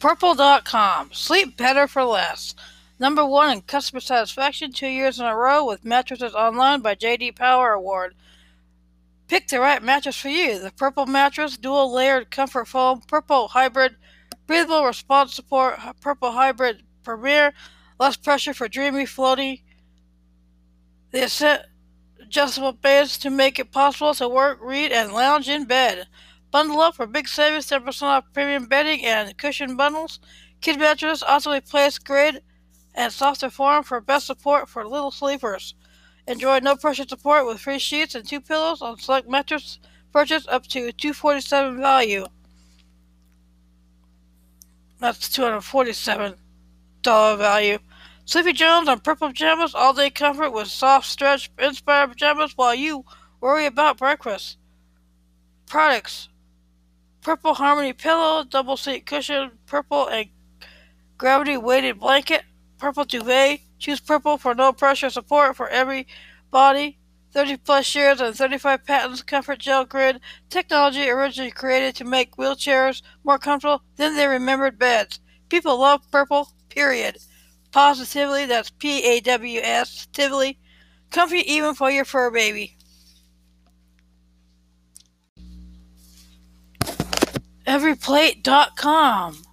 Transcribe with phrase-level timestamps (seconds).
[0.00, 1.10] Purple.com.
[1.12, 2.54] Sleep better for less.
[2.98, 7.36] Number one in customer satisfaction two years in a row with Mattresses Online by JD
[7.36, 8.14] Power Award.
[9.28, 10.58] Pick the right mattress for you.
[10.58, 13.96] The Purple Mattress, dual layered comfort foam, Purple Hybrid,
[14.46, 17.52] breathable response support, Purple Hybrid Premier,
[17.98, 19.60] less pressure for dreamy, floaty.
[21.10, 21.60] The
[22.20, 26.06] adjustable base to make it possible to work, read, and lounge in bed.
[26.50, 30.18] Bundle up for big savings, 10% off premium bedding and cushion bundles.
[30.60, 32.42] Kid mattress also replace grid
[32.94, 35.74] and softer form for best support for little sleepers.
[36.26, 39.78] Enjoy no pressure support with free sheets and two pillows on select mattress
[40.12, 42.26] purchase up to 247 value.
[44.98, 46.34] That's 247
[47.02, 47.78] dollar value.
[48.24, 53.04] Sleepy Jones on purple pajamas, all day comfort with soft stretch inspired pajamas while you
[53.40, 54.58] worry about breakfast.
[55.66, 56.28] Products
[57.22, 60.30] Purple Harmony pillow, double seat cushion, purple and
[61.18, 62.44] gravity weighted blanket,
[62.78, 63.60] purple duvet.
[63.78, 66.06] Choose purple for no pressure support for every
[66.50, 66.98] body.
[67.32, 73.02] 30 plus years and 35 patents, comfort gel grid, technology originally created to make wheelchairs
[73.22, 75.20] more comfortable than they remembered beds.
[75.48, 77.18] People love purple, period.
[77.70, 80.56] Positively, that's P A W S, Tively.
[81.10, 82.76] Comfy even for your fur baby.
[87.70, 89.44] Everyplate.com.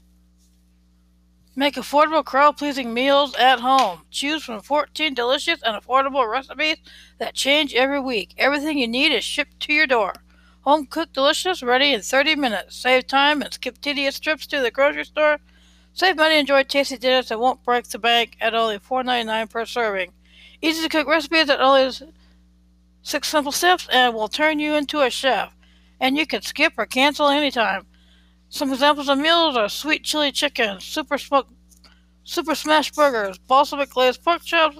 [1.55, 4.07] Make affordable, crowd pleasing meals at home.
[4.09, 6.77] Choose from 14 delicious and affordable recipes
[7.19, 8.33] that change every week.
[8.39, 10.13] Everything you need is shipped to your door.
[10.61, 12.75] Home cooked delicious, ready in 30 minutes.
[12.75, 15.37] Save time and skip tedious trips to the grocery store.
[15.93, 19.63] Save money, and enjoy tasty dinners that won't break the bank at only $4.99 per
[19.63, 20.11] serving.
[20.59, 21.91] Easy to cook recipes that only
[23.03, 25.55] six simple steps and will turn you into a chef.
[25.99, 27.85] And you can skip or cancel anytime.
[28.49, 31.47] Some examples of meals are sweet chili chicken, super smoke,
[32.23, 34.79] super smash burgers, balsamic glazed pork chops,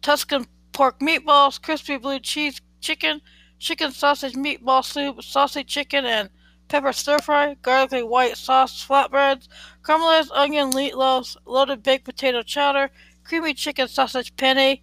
[0.00, 3.20] Tuscan pork meatballs, crispy blue cheese chicken,
[3.58, 6.30] chicken sausage meatball soup, saucy chicken and
[6.68, 9.48] pepper stir fry, garlicky white sauce flatbreads,
[9.82, 12.90] caramelized onion meatloaf, loaded baked potato chowder,
[13.24, 14.78] creamy chicken sausage penne,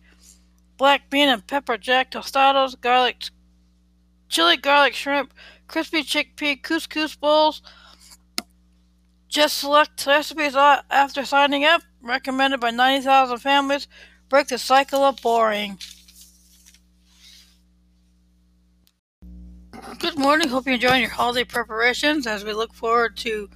[0.78, 3.29] black bean and pepper jack tostados, garlic
[4.28, 5.34] chili garlic shrimp,
[5.67, 7.61] crispy chickpea couscous bowls,
[9.35, 11.81] just select recipes after signing up.
[12.01, 13.88] Recommended by 90,000 families.
[14.29, 15.78] Break the cycle of boring.
[20.00, 20.47] Good morning.
[20.47, 23.50] Hope you're enjoying your holiday preparations as we look forward to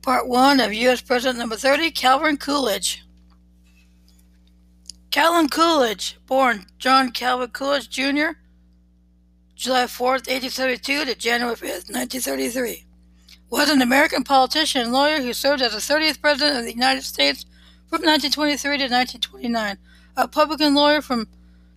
[0.00, 1.02] part one of U.S.
[1.02, 3.04] President number 30, Calvin Coolidge.
[5.10, 8.38] Calvin Coolidge, born John Calvin Coolidge Jr.,
[9.54, 12.85] July 4th, 1872 to January 5th, 1933
[13.50, 17.02] was an American politician and lawyer who served as the 30th President of the United
[17.02, 17.44] States
[17.88, 19.78] from 1923 to 1929.
[20.16, 21.28] A Republican lawyer from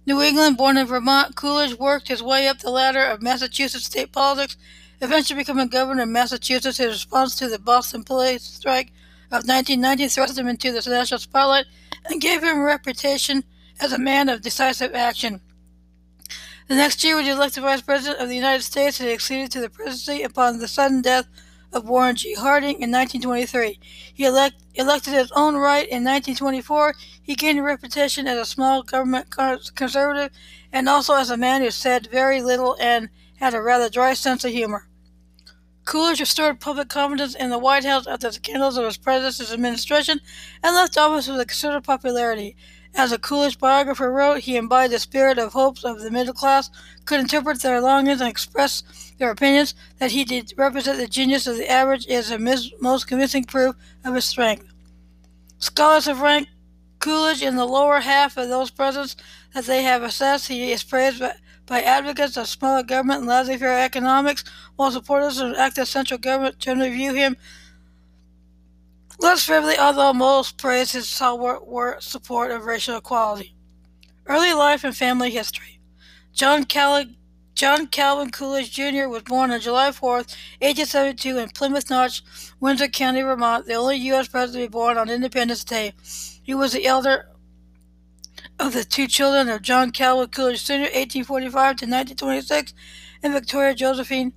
[0.05, 4.11] New England, born in Vermont, Coolidge worked his way up the ladder of Massachusetts state
[4.11, 4.57] politics,
[5.01, 6.77] eventually becoming governor of Massachusetts.
[6.77, 8.87] His response to the Boston police strike
[9.27, 11.65] of 1919 thrust him into the national spotlight
[12.05, 13.43] and gave him a reputation
[13.79, 15.41] as a man of decisive action.
[16.67, 19.51] The next year, he was elected Vice President of the United States and he acceded
[19.51, 21.27] to the presidency upon the sudden death
[21.71, 22.33] of Warren G.
[22.33, 23.79] Harding in 1923.
[24.13, 26.95] He elect, elected his own right in 1924.
[27.21, 29.27] He gained a reputation as a small government
[29.75, 30.31] conservative
[30.71, 34.43] and also as a man who said very little and had a rather dry sense
[34.43, 34.87] of humor.
[35.85, 40.19] Coolidge restored public confidence in the White House after the scandals of his predecessor's administration
[40.61, 42.55] and left office with a considerable popularity.
[42.95, 46.69] As a Coolidge biographer wrote, he embodied the spirit of hopes of the middle class,
[47.05, 48.83] could interpret their longings and express
[49.17, 49.73] their opinions.
[49.99, 52.39] That he did represent the genius of the average is the
[52.81, 54.65] most convincing proof of his strength.
[55.59, 56.51] Scholars have ranked
[56.99, 59.15] Coolidge in the lower half of those presidents
[59.53, 60.47] that they have assessed.
[60.47, 61.33] He is praised by,
[61.65, 64.43] by advocates of smaller government and laissez-faire economics,
[64.75, 67.37] while supporters of active central government generally view him
[69.19, 73.53] Less favorably, although most praise his stalwart support of racial equality.
[74.25, 75.81] Early life and family history.
[76.31, 76.65] John,
[77.53, 79.09] John Calvin Coolidge Jr.
[79.09, 82.23] was born on July 4, 1872, in Plymouth Notch,
[82.61, 84.29] Windsor County, Vermont, the only U.S.
[84.29, 85.93] president to be born on Independence Day.
[86.41, 87.27] He was the elder
[88.57, 92.73] of the two children of John Calvin Coolidge Sr., 1845 to 1926,
[93.21, 94.31] and Victoria Josephine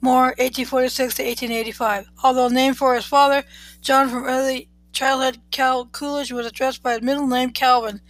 [0.00, 2.10] Moore, 1846 to 1885.
[2.22, 3.42] Although named for his father,
[3.84, 8.00] John from early childhood, Cal Coolidge was addressed by his middle name Calvin.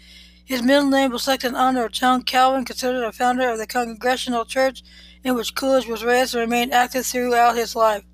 [0.44, 3.66] His middle name was selected in honor of John Calvin, considered a founder of the
[3.66, 4.84] Congregational Church
[5.24, 8.04] in which Coolidge was raised and remained active throughout his life.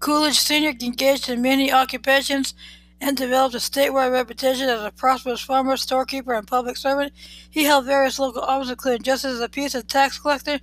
[0.00, 0.74] Coolidge Sr.
[0.82, 2.52] engaged in many occupations
[3.00, 7.14] and developed a statewide reputation as a prosperous farmer, storekeeper, and public servant.
[7.50, 10.60] He held various local offices, including justice of the peace and tax collector,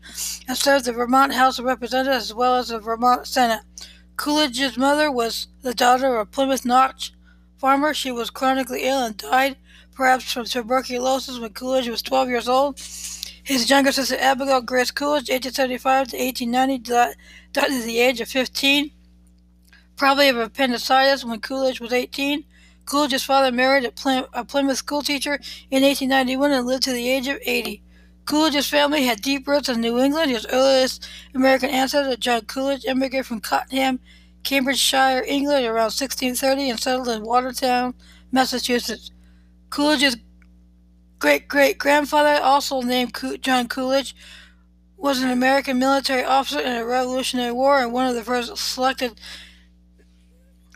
[0.48, 3.62] and served the Vermont House of Representatives as well as the Vermont Senate.
[4.20, 7.14] Coolidge's mother was the daughter of a Plymouth Notch
[7.58, 7.94] farmer.
[7.94, 9.56] She was chronically ill and died,
[9.96, 12.78] perhaps from tuberculosis, when Coolidge was 12 years old.
[13.42, 17.16] His younger sister Abigail Grace Coolidge, 1875 to 1890,
[17.54, 18.92] died at the age of 15
[19.96, 22.44] probably of appendicitis when Coolidge was 18.
[22.86, 25.36] Coolidge's father married a, Plymouth schoolteacher
[25.72, 27.82] in 1891 and lived to the age of 80.
[28.30, 30.30] Coolidge's family had deep roots in New England.
[30.30, 34.00] His earliest American ancestor, John Coolidge, immigrated from Cottenham,
[34.44, 37.96] Cambridgeshire, England around 1630 and settled in Watertown,
[38.32, 39.10] Massachusetts.
[39.72, 40.18] Coolidge's
[41.18, 44.16] great great grandfather, also named John Coolidge,
[44.96, 49.20] was an American military officer in the Revolutionary War and one of the first selected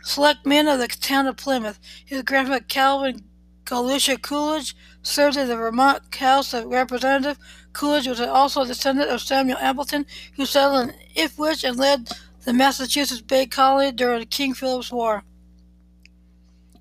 [0.02, 1.78] Selectman of the town of Plymouth.
[2.04, 3.22] His grandfather Calvin
[3.64, 7.38] Galusha Coolidge served in the Vermont House of Representatives.
[7.72, 10.06] Coolidge was also a descendant of Samuel Appleton,
[10.36, 12.08] who settled in Ipswich and led
[12.44, 15.24] the Massachusetts Bay Colony during King Philip's War.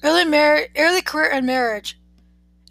[0.03, 1.97] Early, mar- early career and marriage,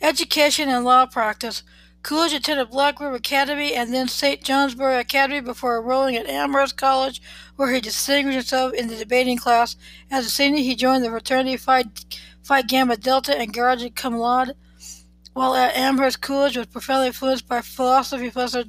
[0.02, 1.62] education and law practice.
[2.02, 4.42] Coolidge attended Black River Academy and then St.
[4.42, 7.22] Johnsbury Academy before enrolling at Amherst College,
[7.56, 9.76] where he distinguished himself in the debating class.
[10.10, 11.84] As a senior, he joined the fraternity Phi,
[12.42, 14.54] Phi Gamma Delta and Garage Cum Laude.
[15.32, 18.64] While at Amherst, Coolidge was profoundly influenced by philosophy professor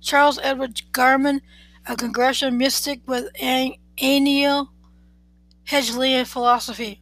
[0.00, 1.40] Charles Edward Garman,
[1.86, 3.72] a Congregational mystic with an
[5.64, 7.00] Hegelian philosophy.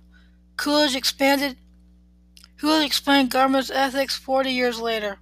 [0.57, 1.57] Coolidge expanded
[2.61, 5.19] Coolidge explained Garman's ethics 40 years later.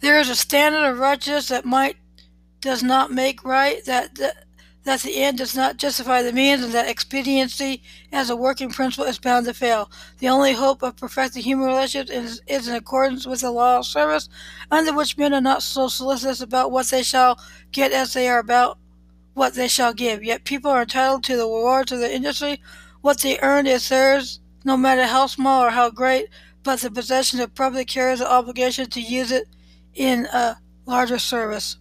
[0.00, 1.96] There is a standard of righteousness that might
[2.60, 4.44] does not make right, that, that
[4.88, 9.04] that the end does not justify the means, and that expediency as a working principle
[9.04, 9.90] is bound to fail.
[10.18, 13.84] The only hope of perfecting human relationships is, is in accordance with the law of
[13.84, 14.30] service,
[14.70, 17.38] under which men are not so solicitous about what they shall
[17.70, 18.78] get as they are about
[19.34, 20.24] what they shall give.
[20.24, 22.58] Yet people are entitled to the rewards of their industry.
[23.02, 26.28] What they earn is theirs, no matter how small or how great,
[26.62, 29.48] but the possession of property carries the obligation to use it
[29.94, 30.56] in a
[30.86, 31.76] larger service.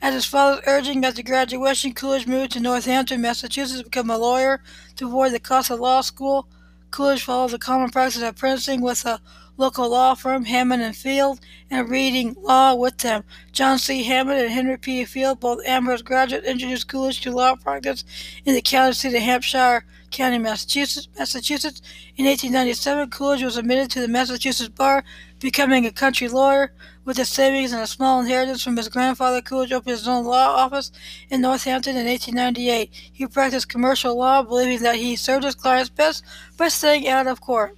[0.00, 4.62] At his father's urging after graduation, Coolidge moved to Northampton, Massachusetts to become a lawyer
[4.96, 6.46] to avoid the cost of law school.
[6.90, 9.20] Coolidge followed the common practice of apprenticing with a
[9.56, 13.24] local law firm, Hammond and Field, and reading law with them.
[13.52, 14.04] John C.
[14.04, 15.04] Hammond and Henry P.
[15.04, 18.04] Field, both Amherst graduates, introduced Coolidge to law practice
[18.44, 21.08] in the county seat of Hampshire County, Massachusetts.
[21.18, 21.82] Massachusetts.
[22.16, 25.04] In 1897, Coolidge was admitted to the Massachusetts bar,
[25.38, 26.72] becoming a country lawyer.
[27.04, 30.56] With his savings and a small inheritance from his grandfather, Coolidge opened his own law
[30.56, 30.92] office
[31.30, 32.90] in Northampton in 1898.
[33.12, 36.22] He practiced commercial law, believing that he served his clients best
[36.56, 37.76] by staying out of court.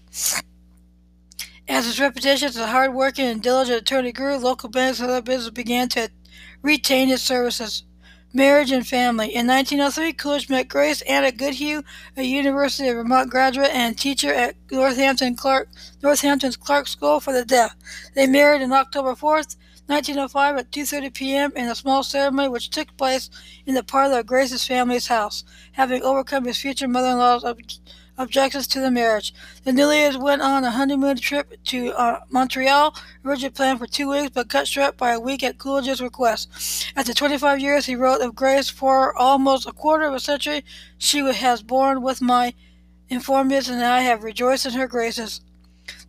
[1.68, 5.52] As his reputation as a hard-working and diligent attorney grew, local banks and other businesses
[5.52, 6.10] began to
[6.62, 7.84] retain his services.
[8.32, 9.34] Marriage and family.
[9.34, 11.82] In 1903, Coolidge met Grace Anna Goodhue,
[12.16, 15.68] a University of Vermont graduate and teacher at Northampton Clark,
[16.00, 17.74] Northampton's Clark School for the Deaf.
[18.14, 19.56] They married on October 4th,
[19.88, 21.52] 1905 at 2.30 p.m.
[21.56, 23.30] in a small ceremony which took place
[23.66, 25.42] in the parlor of Grace's family's house,
[25.72, 27.42] having overcome his future mother-in-law's
[28.20, 29.32] objections to the marriage.
[29.64, 34.30] The newlyweds went on a honeymoon trip to uh, Montreal, originally planned for two weeks,
[34.34, 36.86] but cut short by a week at Coolidge's request.
[36.96, 40.64] After 25 years, he wrote of Grace, for almost a quarter of a century,
[40.98, 42.54] she has borne with my
[43.08, 45.40] informants, and I have rejoiced in her graces.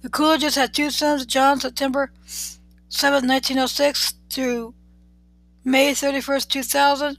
[0.01, 4.73] The Coolidges had two sons, John, September 7, 1906, through
[5.63, 7.17] May 31, 2000,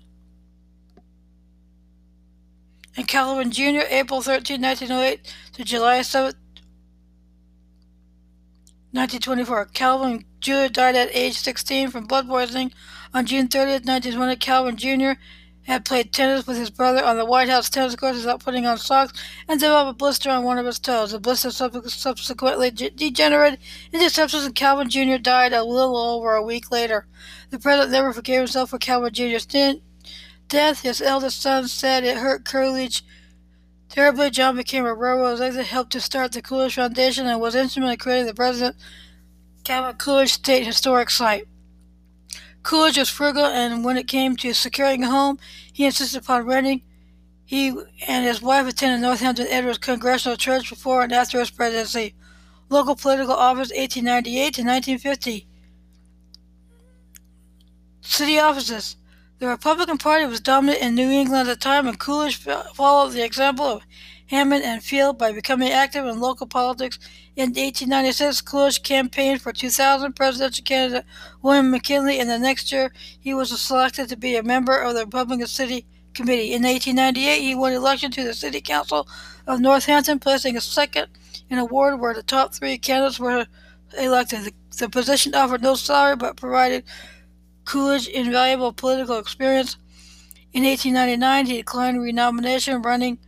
[2.96, 6.34] and Calvin Jr., April 13, 1908 to July 7,
[8.92, 9.66] 1924.
[9.66, 10.68] Calvin Jr.
[10.70, 12.72] died at age 16 from blood poisoning
[13.14, 14.36] on June 30, 1920.
[14.36, 15.18] Calvin Jr.
[15.62, 18.76] had played tennis with his brother on the White House tennis court without putting on
[18.76, 19.18] socks
[19.48, 21.12] and developed a blister on one of his toes.
[21.12, 23.60] The blister subsequently degenerated
[23.92, 25.16] into sepsis, and Calvin Jr.
[25.16, 27.06] died a little over a week later.
[27.48, 29.46] The president never forgave himself for Calvin Jr.'s
[30.52, 33.02] death, his eldest son said it hurt Coolidge
[33.88, 34.30] terribly.
[34.30, 37.98] John became a railroad executive, helped to start the Coolidge Foundation, and was instrumental in
[37.98, 38.76] creating the President
[39.64, 41.48] Calvin Coolidge State Historic Site.
[42.62, 45.38] Coolidge was frugal, and when it came to securing a home,
[45.72, 46.82] he insisted upon renting.
[47.46, 47.68] He
[48.06, 52.14] and his wife attended Northampton Edwards Congregational Church before and after his presidency.
[52.68, 55.46] Local political office 1898 to 1950.
[58.02, 58.96] City offices.
[59.42, 63.24] The Republican Party was dominant in New England at the time, and Coolidge followed the
[63.24, 63.82] example of
[64.28, 67.00] Hammond and Field by becoming active in local politics.
[67.34, 71.04] In 1896, Coolidge campaigned for 2000 presidential candidate
[71.42, 75.00] William McKinley, and the next year he was selected to be a member of the
[75.00, 76.52] Republican City Committee.
[76.52, 79.08] In 1898, he won election to the City Council
[79.48, 81.08] of Northampton, placing a second
[81.50, 83.48] in a ward where the top three candidates were
[83.98, 84.44] elected.
[84.44, 86.84] The, the position offered no salary but provided
[87.64, 89.76] Coolidge invaluable political experience.
[90.52, 93.18] In 1899, he declined renomination, running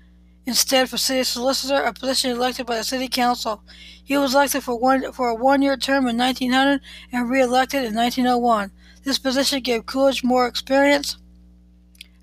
[0.46, 3.62] instead for city solicitor, a position elected by the city council.
[4.02, 6.80] He was elected for one for a one-year term in 1900
[7.12, 8.70] and re-elected in 1901.
[9.04, 11.16] This position gave Coolidge more experience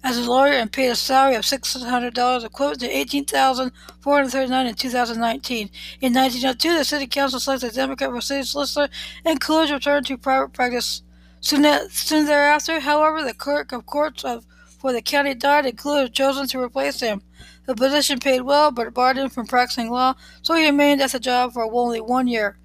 [0.03, 5.69] as a lawyer and paid a salary of $600 equivalent to 18,439 in 2019.
[6.01, 8.91] In 1902, the city council selected a Democrat for city solicitor,
[9.23, 11.03] and Coolidge returned to private practice
[11.41, 14.45] Soon, soon thereafter, however, the clerk of courts of,
[14.79, 17.23] for the county died and Coolidge was chosen to replace him.
[17.65, 21.19] The position paid well, but barred him from practicing law, so he remained at the
[21.19, 22.57] job for only one year.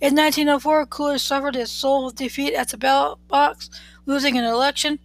[0.00, 3.70] In 1904, Coolidge suffered his sole defeat at the ballot box,
[4.04, 4.98] losing an election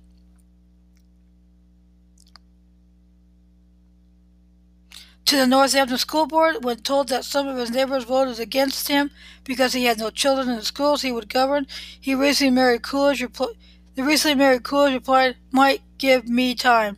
[5.29, 9.11] to the Northampton School Board when told that some of his neighbors voted against him
[9.43, 11.67] because he had no children in the schools he would govern.
[12.01, 13.21] He recently married Coolidge.
[13.21, 13.53] Repl-
[13.93, 16.97] the recently married Coolidge replied, "Might give me time."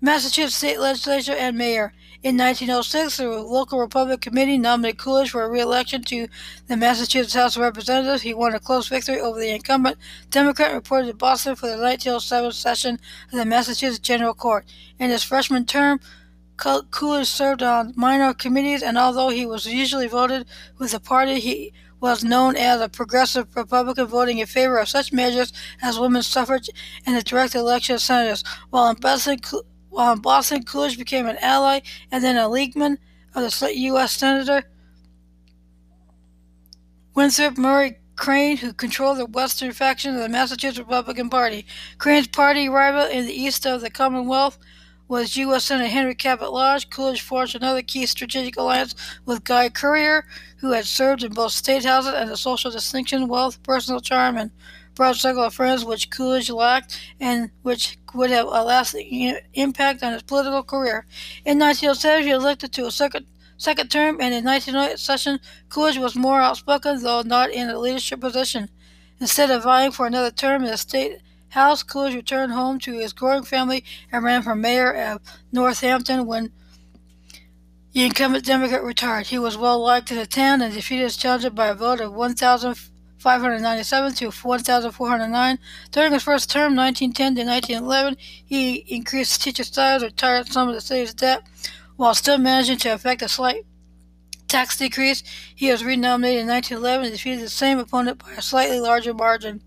[0.00, 1.94] Massachusetts State Legislature and Mayor.
[2.24, 6.26] In 1906, the local Republican committee nominated Coolidge for a re-election to
[6.66, 8.22] the Massachusetts House of Representatives.
[8.22, 12.50] He won a close victory over the incumbent Democrat reported to Boston for the 1907
[12.50, 12.98] session
[13.30, 14.64] of the Massachusetts General Court.
[14.98, 16.00] In his freshman term,
[16.56, 20.46] Coolidge served on minor committees, and although he was usually voted
[20.78, 25.12] with the party, he was known as a progressive Republican, voting in favor of such
[25.12, 26.68] measures as women's suffrage
[27.06, 28.44] and the direct election of senators.
[28.70, 29.38] While in Boston,
[29.88, 31.80] while in Boston, Coolidge became an ally
[32.10, 32.98] and then a leagueman
[33.34, 34.12] of the U.S.
[34.12, 34.64] Senator
[37.14, 41.66] Winthrop Murray Crane, who controlled the western faction of the Massachusetts Republican Party.
[41.98, 44.58] Crane's party rival in the east of the Commonwealth
[45.08, 45.64] was U.S.
[45.64, 46.90] Senator Henry Cabot Lodge.
[46.90, 48.94] Coolidge forged another key strategic alliance
[49.24, 50.24] with Guy Currier,
[50.58, 54.50] who had served in both state houses and the social distinction, wealth, personal charm, and
[54.94, 60.12] broad circle of friends which Coolidge lacked and which would have a lasting impact on
[60.12, 61.04] his political career.
[61.44, 65.98] In 1907, he was elected to a second second term, and in 1908 session, Coolidge
[65.98, 68.68] was more outspoken, though not in a leadership position.
[69.20, 71.18] Instead of vying for another term in the state
[71.54, 75.20] House Coolidge returned home to his growing family and ran for mayor of
[75.52, 76.50] Northampton when
[77.92, 79.28] the incumbent Democrat retired.
[79.28, 82.12] He was well liked in the town and defeated his challenger by a vote of
[82.12, 85.58] 1,597 to 1,409.
[85.92, 90.80] During his first term, 1910 to 1911, he increased teacher salaries, retired some of the
[90.80, 91.46] city's debt,
[91.94, 93.64] while still managing to effect a slight
[94.48, 95.22] tax decrease.
[95.54, 99.62] He was renominated in 1911 and defeated the same opponent by a slightly larger margin.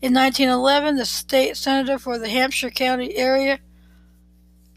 [0.00, 3.58] In 1911, the state senator for the Hampshire County area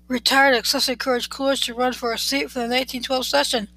[0.08, 3.68] retired excessive courage Coolidge to run for a seat for the 1912 session.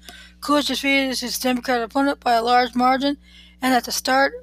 [0.41, 3.17] Coolidge defeated his Democratic opponent by a large margin,
[3.61, 4.33] and at the start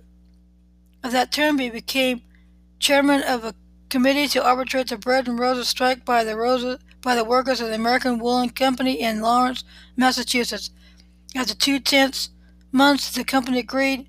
[1.02, 2.22] of that term, he became
[2.78, 3.54] chairman of a
[3.88, 7.74] committee to arbitrate the bread and roses strike by the by the workers of the
[7.74, 9.64] American Woolen Company in Lawrence,
[9.96, 10.70] Massachusetts.
[11.34, 12.30] After two tenths
[12.70, 14.06] months, the company agreed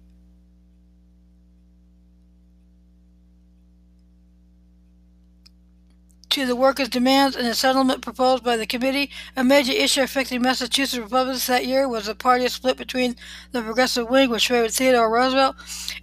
[6.34, 9.12] to the workers' demands and the settlement proposed by the committee.
[9.36, 13.16] A major issue affecting Massachusetts Republicans that year was the party split between
[13.52, 15.56] the progressive wing, which favored Theodore Roosevelt,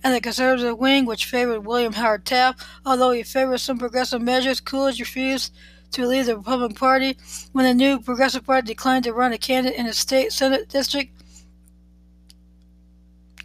[0.05, 2.65] and the conservative wing, which favored William Howard Taft.
[2.87, 5.53] Although he favored some progressive measures, Coolidge refused
[5.91, 7.17] to leave the Republican Party.
[7.51, 11.13] When the new Progressive Party declined to run a candidate in a state Senate district,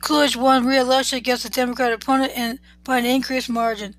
[0.02, 3.96] Coolidge won re-election against the Democratic opponent by an increased margin.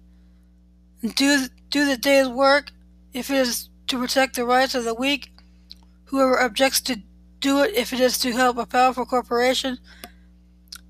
[1.03, 2.71] Do, do the day's work
[3.17, 5.33] if it is to protect the rights of the weak,
[6.05, 7.01] whoever objects to
[7.41, 9.79] do it if it is to help a powerful corporation,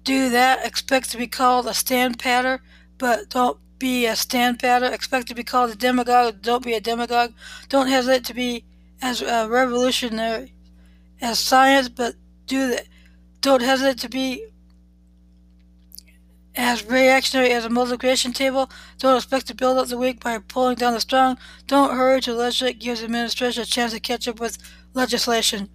[0.02, 0.66] do that.
[0.66, 2.60] Expect to be called a stand patter,
[2.98, 4.86] but don't be a stand patter.
[4.86, 7.32] Expect to be called a demagogue, don't be a demagogue.
[7.68, 8.64] Don't hesitate to be
[9.00, 10.52] as uh, revolutionary
[11.20, 12.16] as science, but
[12.46, 12.86] do that.
[13.40, 14.46] Don't hesitate to be
[16.56, 18.70] as reactionary as a multiplication table.
[18.98, 21.38] Don't expect to build up the weak by pulling down the strong.
[21.66, 24.58] Don't hurry to legislate gives administration a chance to catch up with
[24.94, 25.68] legislation.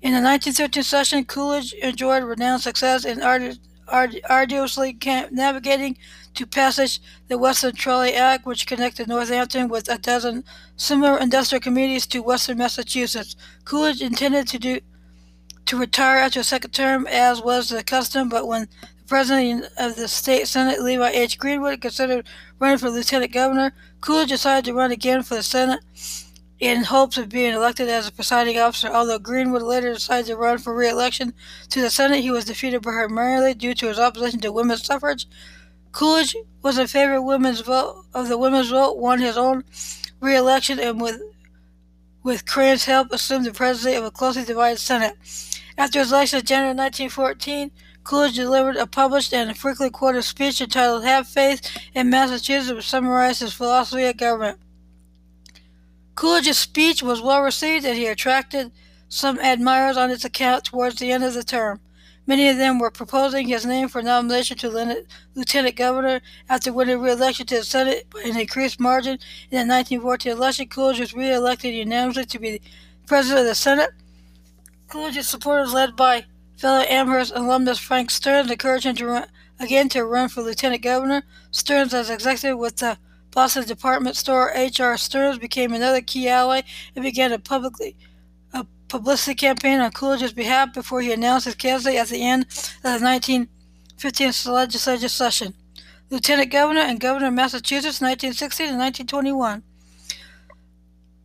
[0.00, 4.96] In the 1913 session, Coolidge enjoyed renowned success in ardu- ardu- arduously
[5.30, 5.98] navigating
[6.34, 10.44] to passage the Western Trolley Act, which connected Northampton with a dozen
[10.76, 13.34] similar industrial communities to western Massachusetts.
[13.64, 14.80] Coolidge intended to do
[15.66, 18.68] to retire after a second term, as was the custom, but when
[19.08, 21.38] president of the state senate, Levi H.
[21.38, 22.26] Greenwood, considered
[22.60, 25.80] running for lieutenant governor, Coolidge decided to run again for the Senate
[26.60, 28.88] in hopes of being elected as a presiding officer.
[28.88, 31.32] Although Greenwood later decided to run for re-election
[31.70, 35.26] to the Senate, he was defeated primarily due to his opposition to women's suffrage.
[35.92, 39.64] Coolidge was in favor of women's vote of the women's vote, won his own
[40.20, 41.20] re-election, and with
[42.22, 45.14] with Crane's help, assumed the presidency of a closely divided Senate.
[45.78, 47.70] After his election in January 1914,
[48.08, 53.40] Coolidge delivered a published and frequently quoted speech entitled Have Faith in Massachusetts, which summarized
[53.40, 54.58] his philosophy of government.
[56.14, 58.72] Coolidge's speech was well received and he attracted
[59.10, 61.80] some admirers on its account towards the end of the term.
[62.26, 67.44] Many of them were proposing his name for nomination to lieutenant governor after winning re-election
[67.48, 69.18] to the Senate by an increased margin
[69.50, 70.66] in the 1914 election.
[70.68, 72.62] Coolidge was re-elected unanimously to be
[73.04, 73.90] president of the Senate.
[74.88, 76.24] Coolidge's supporters, led by
[76.58, 79.26] fellow Amherst alumnus Frank Stearns, encouraged him to run,
[79.60, 81.22] again to run for lieutenant governor.
[81.50, 82.98] Stearns, as executive with the
[83.30, 84.96] Boston department store H.R.
[84.96, 86.62] Stearns became another key ally
[86.96, 87.96] and began a publicly
[88.52, 93.00] a publicity campaign on Coolidge's behalf before he announced his candidacy at the end of
[93.00, 95.54] the 1915 legislative session.
[96.10, 99.62] Lieutenant Governor and Governor of Massachusetts 1960 to 1921.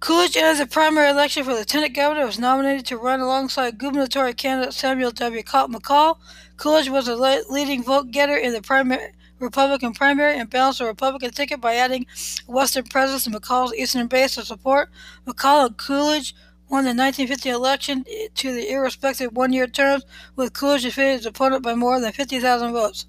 [0.03, 4.73] Coolidge entered the primary election for lieutenant governor was nominated to run alongside gubernatorial candidate
[4.73, 5.41] Samuel W.
[5.41, 6.17] McCall.
[6.57, 7.15] Coolidge was the
[7.49, 12.05] leading vote getter in the primary Republican primary and balanced the Republican ticket by adding
[12.47, 14.89] Western presence to McCall's eastern base of support.
[15.25, 16.35] McCall and Coolidge
[16.67, 18.03] won the 1950 election
[18.35, 20.03] to the irrespective one-year terms,
[20.35, 23.05] with Coolidge defeating his opponent by more than 50,000 votes.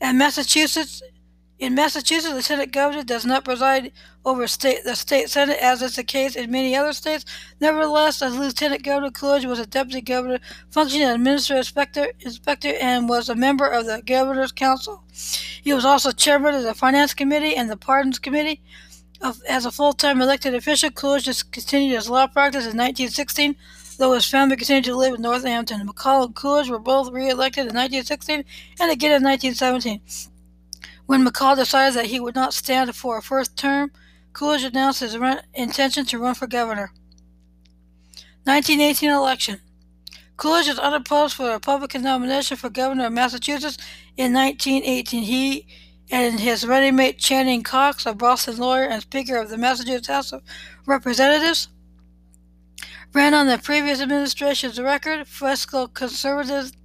[0.00, 1.00] And Massachusetts,
[1.58, 3.92] in Massachusetts, the Senate governor does not preside
[4.24, 7.24] over state, the state senate, as is the case in many other states.
[7.60, 10.38] Nevertheless, as lieutenant governor, Coolidge was a deputy governor,
[10.70, 15.02] functioning as administrative inspector, inspector, and was a member of the governor's council.
[15.62, 18.60] He was also chairman of the finance committee and the pardons committee.
[19.48, 23.56] As a full-time elected official, Coolidge continued his law practice in 1916,
[23.96, 25.88] though his family continued to live in Northampton.
[25.88, 28.44] McCall and Coolidge were both re-elected in 1916
[28.78, 30.02] and again in 1917.
[31.06, 33.92] When McCall decided that he would not stand for a first term,
[34.32, 36.92] Coolidge announced his run- intention to run for governor.
[38.44, 39.60] 1918 election.
[40.36, 43.78] Coolidge was unopposed for the Republican nomination for governor of Massachusetts
[44.16, 45.22] in 1918.
[45.22, 45.66] He
[46.10, 50.32] and his running mate Channing Cox, a Boston lawyer and Speaker of the Massachusetts House
[50.32, 50.42] of
[50.86, 51.68] Representatives,
[53.12, 56.76] ran on the previous administration's record fiscal conservatism,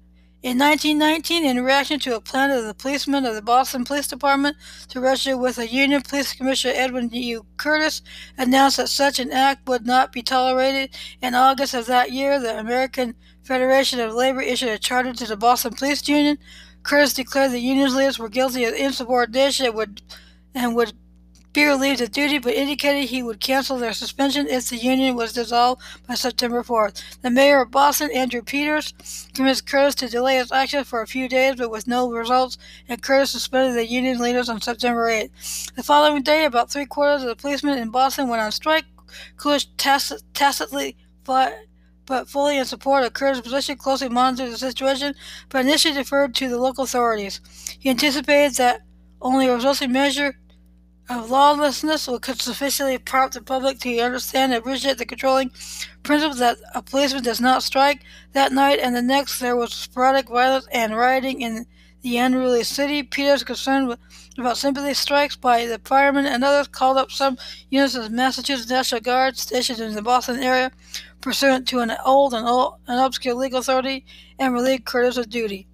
[0.41, 4.56] In 1919, in reaction to a plan of the policemen of the Boston Police Department
[4.88, 7.45] to register with a union, Police Commissioner Edwin U.
[7.58, 8.02] Curtis
[8.38, 10.95] announced that such an act would not be tolerated.
[11.21, 15.36] In August of that year, the American Federation of Labor issued a charter to the
[15.36, 16.38] Boston Police Union.
[16.84, 20.02] Curtis declared the union's leaders were guilty of insubordination and would,
[20.56, 20.93] and would
[21.51, 25.33] be relieved of duty, but indicated he would cancel their suspension if the union was
[25.33, 27.01] dissolved by September 4th.
[27.21, 28.93] The mayor of Boston, Andrew Peters,
[29.33, 32.57] convinced Curtis to delay his action for a few days, but with no results,
[32.88, 35.73] and Curtis suspended the union leaders on September 8th.
[35.73, 38.85] The following day, about three quarters of the policemen in Boston went on strike.
[39.38, 41.53] Coolidge tacitly fought
[42.05, 45.13] but fully in support of Curtis' position, closely monitored the situation,
[45.49, 47.39] but initially deferred to the local authorities.
[47.79, 48.81] He anticipated that
[49.21, 50.39] only a resulting measure
[51.10, 55.52] of lawlessness could sufficiently prompt the public to understand and appreciate the controlling
[56.04, 58.04] principle that a policeman does not strike.
[58.34, 61.65] That night and the next, there was sporadic violence and rioting in
[62.02, 63.02] the unruly city.
[63.02, 64.00] Peters, concerned with,
[64.38, 67.38] about sympathy strikes by the firemen and others, called up some
[67.69, 70.72] units of the Massachusetts National Guard stationed in the Boston area,
[71.22, 74.06] pursuant to an old and, old and obscure legal authority,
[74.38, 75.67] and relieved Curtis of duty.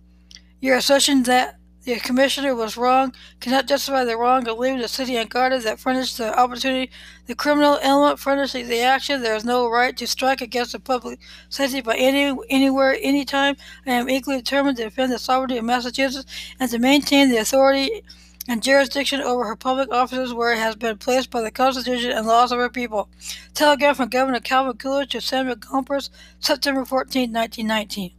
[0.61, 5.15] Your assertion that the commissioner was wrong, cannot justify the wrong of leaving the city
[5.15, 6.91] unguarded that furnished the opportunity.
[7.27, 9.21] The criminal element furnishes the action.
[9.21, 13.55] There is no right to strike against the public safety by any anywhere, anytime.
[13.85, 16.25] I am equally determined to defend the sovereignty of Massachusetts
[16.59, 18.03] and to maintain the authority
[18.47, 22.25] and jurisdiction over her public offices where it has been placed by the Constitution and
[22.25, 23.09] laws of her people.
[23.53, 28.11] Telegram from Governor Calvin Coolidge to Samuel Gompers, September 14, 1919.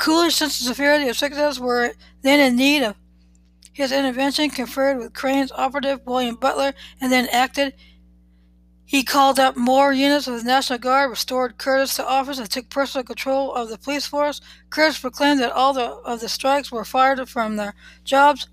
[0.00, 2.96] Coolidge, since the severity of sickness were then in need of
[3.72, 7.74] his intervention, conferred with Crane's operative William Butler, and then acted.
[8.86, 12.70] He called up more units of the National Guard, restored Curtis to office, and took
[12.70, 14.40] personal control of the police force.
[14.70, 18.48] Curtis proclaimed that all the, of the strikes were fired from their jobs.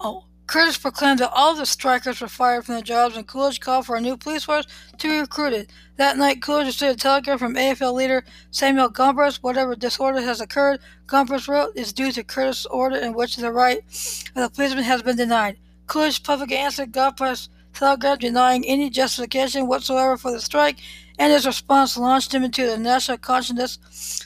[0.00, 3.86] Oh, Curtis proclaimed that all the strikers were fired from their jobs, and Coolidge called
[3.86, 4.66] for a new police force
[4.98, 5.72] to be recruited.
[5.96, 9.42] That night, Coolidge received a telegram from AFL leader Samuel Gompers.
[9.42, 13.78] Whatever disorder has occurred, Gompers wrote, is due to Curtis' order in which the right
[14.36, 15.56] of the policeman has been denied.
[15.86, 20.80] Coolidge publicly answered Gompers' telegram denying any justification whatsoever for the strike,
[21.18, 23.78] and his response launched him into the national consciousness.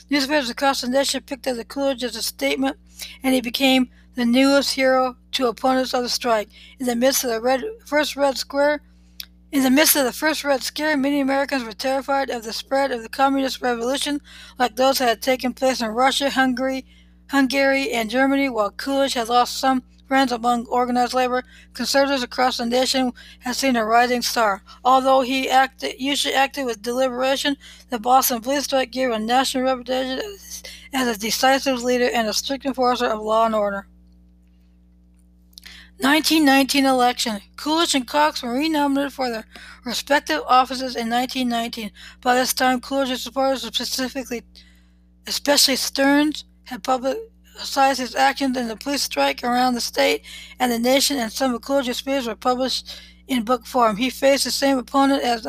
[0.09, 2.75] Newspapers across the nation picked up the Coolidge statement,
[3.23, 6.49] and he became the newest hero to opponents of the strike.
[6.79, 8.81] In the midst of the red, first Red Square,
[9.51, 12.91] in the midst of the first Red Scare, many Americans were terrified of the spread
[12.91, 14.19] of the communist revolution,
[14.57, 16.83] like those that had taken place in Russia, Hungary,
[17.29, 18.49] Hungary, and Germany.
[18.49, 21.43] While Coolidge had lost some friends among organized labor,
[21.75, 24.63] conservatives across the nation had seen a rising star.
[24.83, 27.55] Although he acted, usually acted with deliberation,
[27.91, 32.33] the Boston police strike gave a national reputation as, as a decisive leader and a
[32.33, 33.85] strict enforcer of law and order.
[35.99, 37.41] 1919 election.
[37.55, 39.45] Coolidge and Cox were renominated for their
[39.83, 41.91] respective offices in 1919.
[42.21, 44.43] By this time, Coolidge's supporters, specifically,
[45.25, 50.23] especially Stearns, had publicized his actions in the police strike around the state
[50.59, 53.97] and the nation, and some of Coolidge's speeches were published in book form.
[53.97, 55.47] He faced the same opponent as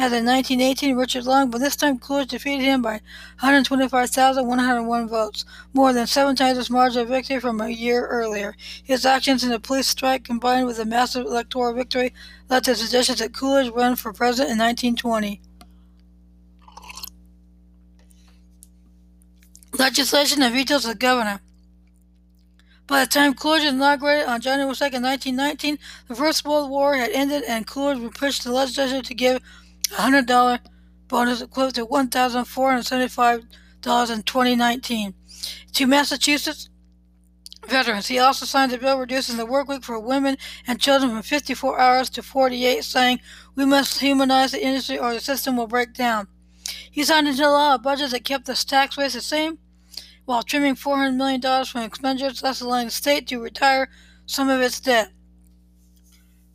[0.00, 3.02] as in 1918, Richard Long, but this time Coolidge defeated him by
[3.40, 8.56] 125,101 votes, more than seven times his margin of victory from a year earlier.
[8.82, 12.14] His actions in the police strike, combined with a massive electoral victory,
[12.48, 15.42] led to suggestions that Coolidge run for president in 1920.
[19.78, 21.40] Legislation and vetoes of the governor.
[22.86, 27.42] By the time Coolidge inaugurated on January 2, 1919, the First World War had ended
[27.42, 29.42] and Coolidge was pushed the legislature to give
[29.92, 30.60] $100
[31.08, 33.40] bonus equivalent to $1,475
[34.10, 35.14] in 2019.
[35.72, 36.68] To Massachusetts
[37.66, 41.22] veterans, he also signed a bill reducing the work week for women and children from
[41.22, 43.20] 54 hours to 48, saying,
[43.54, 46.28] We must humanize the industry or the system will break down.
[46.90, 49.58] He signed into law a budget that kept the tax rates the same
[50.24, 53.88] while trimming $400 million from expenditures, thus allowing the state to retire
[54.26, 55.10] some of its debt.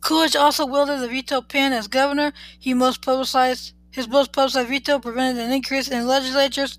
[0.00, 2.32] Coolidge also wielded the veto pen as governor.
[2.58, 6.78] He most publicized his most publicized veto prevented an increase in legislatures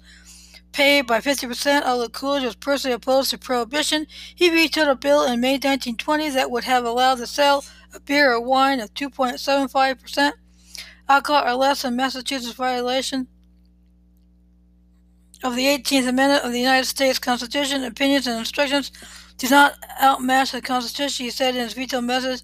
[0.71, 4.05] pay by 50%, although Coolidge was personally opposed to prohibition.
[4.35, 8.31] He vetoed a bill in May 1920 that would have allowed the sale of beer
[8.31, 10.33] or wine of 2.75%
[11.09, 13.27] alcohol or less in Massachusetts violation
[15.43, 17.83] of the 18th Amendment of the United States Constitution.
[17.83, 18.91] Opinions and instructions
[19.37, 22.41] do not outmatch the Constitution, he said in his veto message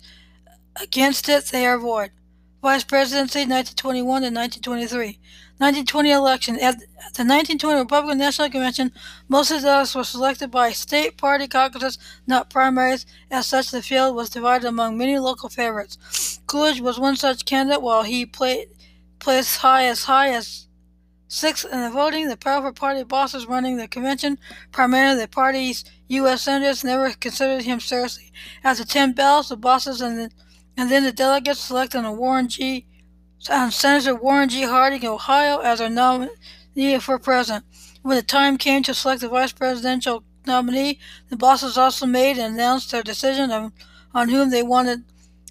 [0.81, 2.11] Against it, they are void.
[2.61, 5.19] Vice Presidency, 1921 to 1923.
[5.57, 6.55] 1920 election.
[6.55, 8.91] At the 1920 Republican National Convention,
[9.27, 13.05] most of delegates were selected by state party caucuses, not primaries.
[13.29, 16.39] As such, the field was divided among many local favorites.
[16.47, 18.69] Coolidge was one such candidate, while he played,
[19.19, 20.67] placed high as high as
[21.27, 22.29] sixth in the voting.
[22.29, 24.39] The powerful party bosses running the convention,
[24.71, 26.43] primarily the party's U.S.
[26.43, 28.31] senators, never considered him seriously.
[28.63, 30.31] After 10 ballots, the bosses and the
[30.77, 32.85] and then the delegates selected Warren G.
[33.49, 34.63] on Senator Warren G.
[34.63, 37.65] Harding of Ohio as their nominee for president.
[38.01, 42.55] When the time came to select the vice presidential nominee, the bosses also made and
[42.55, 43.73] announced their decision on,
[44.13, 45.03] on whom they wanted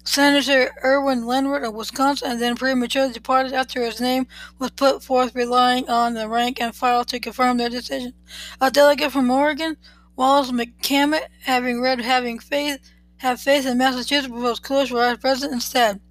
[0.05, 4.27] Senator Irvine Lenroot of Wisconsin, and then prematurely departed after his name
[4.59, 8.13] was put forth, relying on the rank and file to confirm their decision.
[8.59, 9.77] A delegate from Oregon,
[10.15, 12.92] Wallace McCamant, having read Having Faith,
[13.23, 16.01] have faith in Massachusetts proposed Coolidge for vice president instead.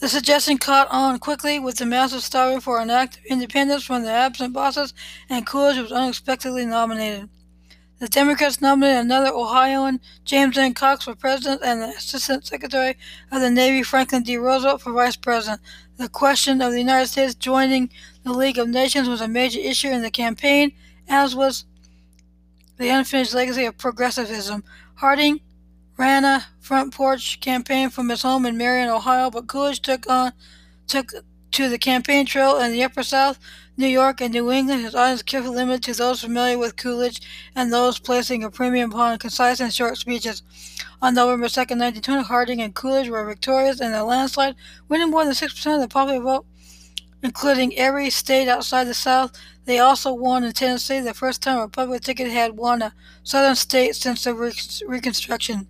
[0.00, 4.02] The suggestion caught on quickly with the masses starving for an act of independence from
[4.02, 4.92] the absent bosses,
[5.28, 7.28] and Coolidge was unexpectedly nominated.
[8.00, 10.74] The Democrats nominated another Ohioan, James N.
[10.74, 12.96] Cox, for president and the Assistant Secretary
[13.30, 14.38] of the Navy, Franklin D.
[14.38, 15.60] Roosevelt, for vice president.
[15.98, 17.90] The question of the United States joining
[18.24, 20.72] the League of Nations was a major issue in the campaign,
[21.06, 21.64] as was
[22.76, 24.64] the unfinished legacy of progressivism.
[24.96, 25.40] Harding
[26.00, 30.32] ran a front porch campaign from his home in Marion, Ohio, but Coolidge took on
[30.86, 31.12] took
[31.50, 33.38] to the campaign trail in the Upper South,
[33.76, 37.20] New York, and New England, his audience carefully limited to those familiar with Coolidge
[37.54, 40.42] and those placing a premium upon concise and short speeches.
[41.02, 44.54] On November 2, 1920, Harding and Coolidge were victorious in a landslide,
[44.88, 46.46] winning more than 6% of the popular vote,
[47.22, 49.32] including every state outside the South.
[49.66, 53.54] They also won in Tennessee, the first time a Republican ticket had won a southern
[53.54, 54.34] state since the
[54.86, 55.68] Reconstruction.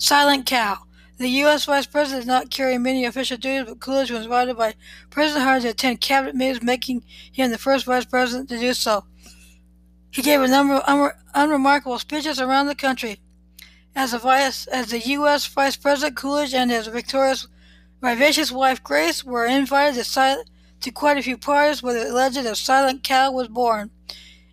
[0.00, 0.86] Silent Cal.
[1.18, 1.66] The U.S.
[1.66, 4.74] Vice President did not carry many official duties, but Coolidge was invited by
[5.10, 9.04] President Harding to attend cabinet meetings, making him the first Vice President to do so.
[10.10, 13.20] He gave a number of unre- unremarkable speeches around the country.
[13.94, 15.44] As, vice, as the U.S.
[15.46, 17.46] Vice President, Coolidge and his victorious,
[18.00, 20.44] vivacious wife Grace were invited to,
[20.80, 23.90] to quite a few parties where the legend of Silent Cal was born.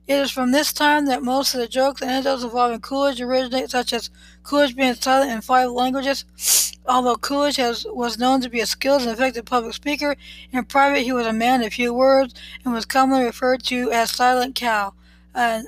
[0.08, 3.70] It is from this time that most of the jokes and anecdotes involving Coolidge originate,
[3.70, 4.10] such as
[4.42, 6.24] Coolidge being silent in five languages.
[6.88, 10.16] Although Coolidge has, was known to be a skilled and effective public speaker,
[10.54, 14.10] in private he was a man of few words and was commonly referred to as
[14.12, 14.96] Silent Cal.
[15.36, 15.68] An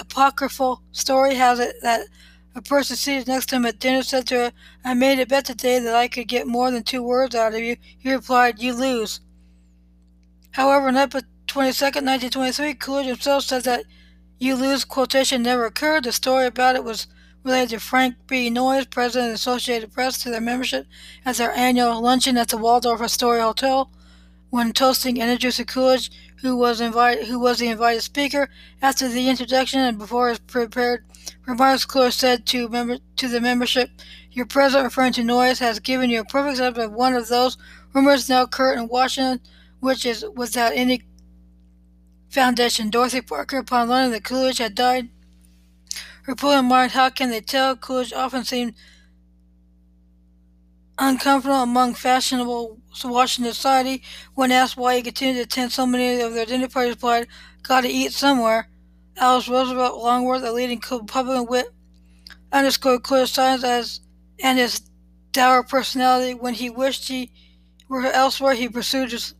[0.00, 2.06] apocryphal story has it that
[2.54, 5.44] a person seated next to him at dinner said to her, I made a bet
[5.44, 7.76] today that I could get more than two words out of you.
[7.98, 9.20] He replied, You lose.
[10.52, 13.84] However, on April 22, 1923, Coolidge himself said that
[14.38, 16.04] You lose quotation never occurred.
[16.04, 17.06] The story about it was
[17.44, 18.50] related to Frank B.
[18.50, 20.86] Noyes, president of the Associated Press, to their membership
[21.24, 23.90] at their annual luncheon at the Waldorf Astoria Hotel.
[24.50, 26.10] When toasting and introducing Coolidge,
[26.42, 31.04] who was invited, who was the invited speaker, after the introduction and before his prepared
[31.46, 33.90] remarks, Coolidge said to member to the membership,
[34.30, 37.56] "Your president, referring to Noyes, has given you a perfect example of one of those
[37.92, 39.40] rumors now current in Washington,
[39.80, 41.02] which is without any
[42.34, 45.08] foundation." Dorothy Parker, upon learning that Coolidge had died,
[46.26, 48.74] reported remarked, "How can they tell?" Coolidge often seemed
[50.98, 54.02] uncomfortable among fashionable Washington society.
[54.34, 57.28] When asked why he continued to attend so many of their dinner parties, replied,
[57.62, 58.68] "Gotta eat somewhere."
[59.16, 61.72] Alice Roosevelt Longworth, a leading Republican wit,
[62.52, 64.00] underscored Coolidge's signs as
[64.42, 64.82] and his
[65.32, 66.34] dour personality.
[66.34, 67.32] When he wished he
[67.88, 69.34] were elsewhere, he pursued his.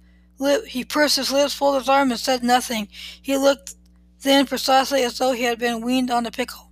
[0.66, 2.88] He pursed his lips, folded his arms, and said nothing.
[3.22, 3.74] He looked
[4.22, 6.70] then precisely as though he had been weaned on a pickle.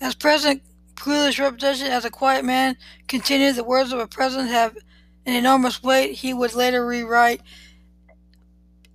[0.00, 0.62] As President
[0.96, 2.76] Coolidge's reputation as a quiet man
[3.08, 4.76] continued, the words of a president have
[5.24, 6.14] an enormous weight.
[6.14, 7.40] He would later rewrite,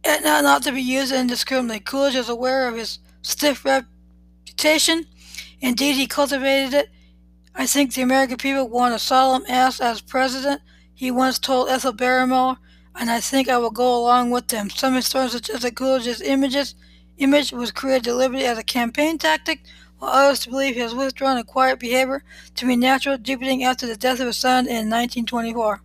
[0.04, 1.80] and not, not to be used indiscriminately.
[1.80, 5.06] Coolidge is aware of his stiff reputation.
[5.60, 6.90] Indeed, he cultivated it.
[7.56, 10.62] I think the American people want a solemn ass as president,
[10.94, 12.58] he once told Ethel Barrymore,
[13.00, 14.70] and I think I will go along with them.
[14.70, 16.76] Some historians suggest that Coolidge's images,
[17.18, 19.62] image was created deliberately as a campaign tactic
[20.00, 22.24] while others believe has withdrawn a quiet behavior
[22.56, 25.82] to be natural, deepening after the death of his son in 1924.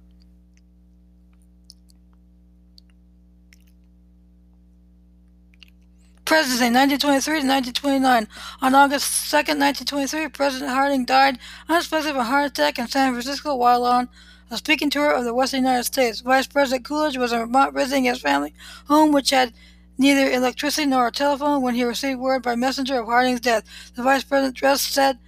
[6.24, 8.28] Presidency, 1923 to 1929.
[8.62, 13.54] On August 2, 1923, President Harding died unexpectedly of a heart attack in San Francisco
[13.54, 14.08] while on
[14.52, 16.20] a speaking tour of the Western United States.
[16.20, 18.52] Vice President Coolidge was in Vermont visiting his family
[18.86, 19.54] home, which had
[19.96, 23.64] neither electricity nor a telephone when he received word by messenger of Harding's death.
[23.94, 25.18] The vice president dressed, said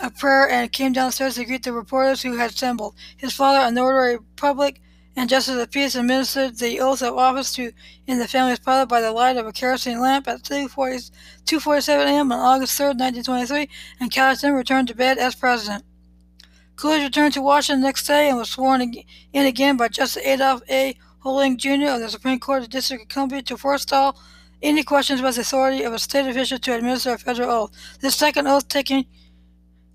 [0.00, 2.96] a prayer, and came downstairs to greet the reporters who had assembled.
[3.16, 4.80] His father, a notary public
[5.14, 7.70] and justice of peace, administered the oath of office to
[8.08, 12.32] in the family's parlor by the light of a kerosene lamp at 2:47 a.m.
[12.32, 13.68] on August 3, 1923,
[14.00, 15.84] and Calhoun returned to bed as president.
[16.78, 20.62] Coolidge returned to Washington the next day and was sworn in again by Justice Adolph
[20.70, 20.96] A.
[21.24, 21.94] Hoehling Jr.
[21.94, 24.16] of the Supreme Court of the District of Columbia to forestall
[24.62, 27.70] any questions about the authority of a state official to administer a federal oath.
[28.00, 29.06] This second oath taking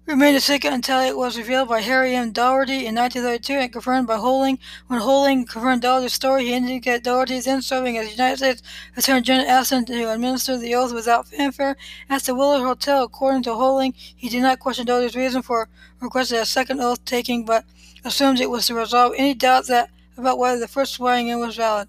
[0.05, 2.33] remained a secret until it was revealed by Harry M.
[2.33, 4.59] Daugherty in 1932 and confirmed by Hoehling.
[4.87, 8.61] When Hoehling confirmed Daugherty's story, he indicated Daugherty, then serving as United States
[8.97, 11.77] Attorney General, asked him to administer the oath without fanfare.
[12.09, 15.69] At the Willard Hotel, according to Hoehling, he did not question Daugherty's reason for
[16.01, 17.63] requesting a second oath taking, but
[18.03, 21.55] assumed it was to resolve any doubt that about whether the first swearing in was
[21.55, 21.87] valid.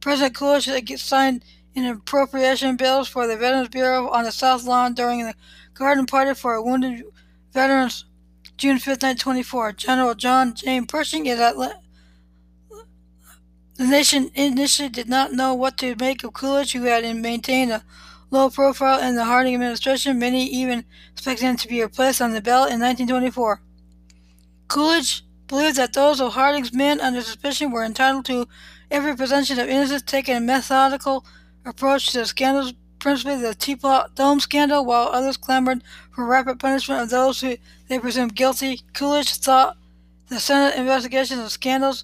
[0.00, 5.24] President Coolidge signed an appropriation bills for the Veterans Bureau on the South Lawn during
[5.24, 5.34] the
[5.74, 7.02] garden party for a wounded
[7.56, 8.04] veterans
[8.58, 9.72] June 5, 1924.
[9.72, 11.80] General John James Pershing is at le-
[13.76, 17.82] the nation initially did not know what to make of Coolidge, who had maintained a
[18.30, 20.18] low profile in the Harding administration.
[20.18, 23.60] Many even expected him to be replaced on the ballot in 1924.
[24.68, 28.48] Coolidge believed that those of Harding's men under suspicion were entitled to
[28.90, 31.24] every presumption of innocence, taking a methodical
[31.64, 32.74] approach to the scandals,
[33.06, 38.00] principally the Teapot Dome scandal, while others clamored for rapid punishment of those who they
[38.00, 38.80] presumed guilty.
[38.94, 39.76] Coolidge thought
[40.28, 42.02] the Senate investigation of scandals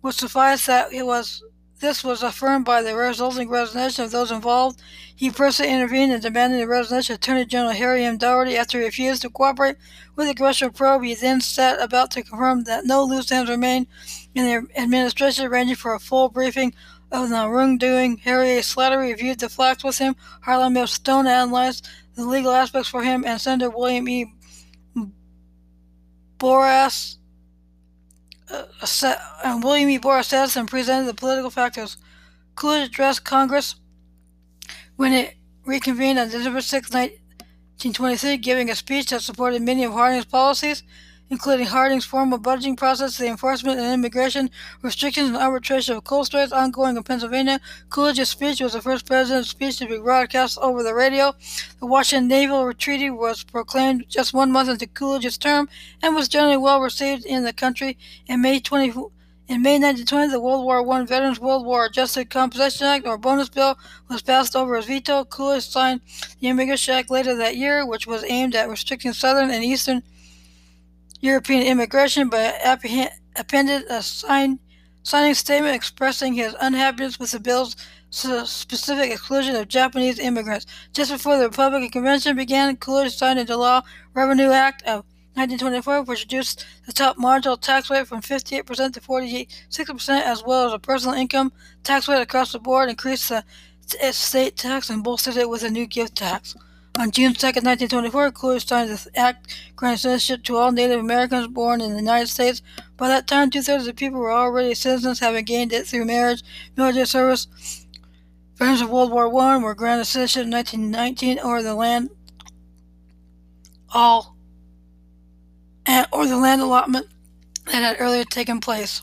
[0.00, 1.42] would suffice that it was
[1.80, 4.80] this was affirmed by the resulting resignation of those involved.
[5.16, 8.16] He personally intervened in demanding the resignation of Attorney General Harry M.
[8.16, 9.74] Daugherty after he refused to cooperate
[10.14, 11.02] with the congressional probe.
[11.02, 13.88] He then set about to confirm that no loose ends remained
[14.36, 16.72] in the administration, arranging for a full briefing
[17.12, 18.18] of the wrongdoing.
[18.18, 18.62] Harry A.
[18.62, 20.16] Slattery reviewed the facts with him.
[20.40, 20.86] Harlan M.
[20.86, 24.32] Stone analyzed the legal aspects for him, and Senator William E.
[26.38, 27.18] Boras
[28.50, 29.98] uh, and William E.
[29.98, 31.96] Borras says presented the political factors.
[32.54, 33.76] Coolidge addressed Congress
[34.96, 40.24] when it reconvened on December 6, 1923, giving a speech that supported many of Harding's
[40.24, 40.82] policies
[41.32, 44.50] including Harding's formal budgeting process, the enforcement and immigration
[44.82, 47.58] restrictions and arbitration of coal strikes ongoing in Pennsylvania.
[47.88, 51.34] Coolidge's speech was the first president's speech to be broadcast over the radio.
[51.80, 55.70] The Washington Naval Treaty was proclaimed just one month into Coolidge's term
[56.02, 57.96] and was generally well received in the country.
[58.26, 58.88] In May 20,
[59.48, 63.48] in May 1920, the World War I Veterans World War Adjusted Compensation Act, or bonus
[63.48, 63.78] bill,
[64.10, 65.24] was passed over his veto.
[65.24, 66.02] Coolidge signed
[66.40, 70.02] the Immigration Act later that year, which was aimed at restricting Southern and Eastern
[71.22, 72.56] European immigration, but
[73.36, 74.58] appended a sign,
[75.04, 77.76] signing statement expressing his unhappiness with the bill's
[78.10, 80.66] specific exclusion of Japanese immigrants.
[80.92, 83.82] Just before the Republican Convention began, Coolidge signed into law
[84.12, 85.04] Revenue Act of
[85.34, 90.72] 1924, which reduced the top marginal tax rate from 58% to 46%, as well as
[90.74, 91.52] a personal income
[91.84, 93.44] tax rate across the board, increased the
[94.10, 96.54] state tax, and bolstered it with a new gift tax.
[96.98, 101.80] On June 2, 1924, Coolidge signed the act granting citizenship to all Native Americans born
[101.80, 102.60] in the United States.
[102.98, 106.42] By that time, two-thirds of the people were already citizens, having gained it through marriage,
[106.76, 107.48] military service.
[108.56, 112.10] Veterans of World War I were granted citizenship in 1919 or the land
[113.92, 114.36] all
[116.12, 117.06] or the land allotment
[117.66, 119.02] that had earlier taken place.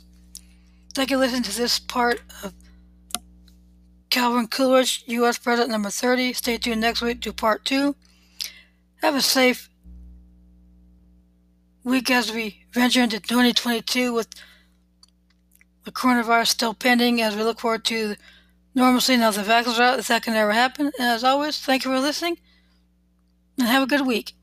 [0.98, 2.54] You for listening to this part of
[4.10, 5.38] Calvin Coolidge, U.S.
[5.38, 6.34] President number 30.
[6.34, 7.96] Stay tuned next week to part two.
[9.02, 9.70] Have a safe
[11.84, 14.28] week as we venture into 2022 with
[15.86, 18.16] the coronavirus still pending as we look forward to
[18.76, 20.88] normalcy now the vaccines are out, if that can ever happen.
[21.00, 22.38] And as always, thank you for listening
[23.58, 24.34] and have a good week.